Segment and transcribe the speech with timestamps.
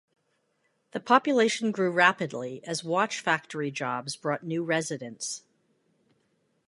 [0.93, 5.43] The population grew rapidly as watch factory jobs brought new residents.